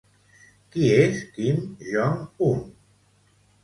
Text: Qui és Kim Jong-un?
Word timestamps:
Qui 0.75 0.87
és 0.95 1.21
Kim 1.37 1.63
Jong-un? 1.93 2.69